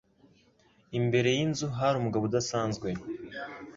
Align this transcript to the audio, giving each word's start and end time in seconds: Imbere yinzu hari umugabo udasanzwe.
Imbere 0.99 1.29
yinzu 1.37 1.67
hari 1.79 1.95
umugabo 1.97 2.23
udasanzwe. 2.25 2.89